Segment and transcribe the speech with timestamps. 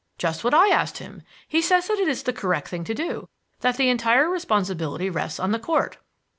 [0.17, 1.21] "Just what I asked him.
[1.47, 5.39] He says that it is the correct thing to do; that the entire responsibility rests
[5.39, 5.99] on the Court."